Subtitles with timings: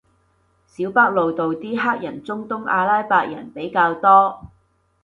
[0.65, 4.47] 小北路度啲黑人中東阿拉伯人比較多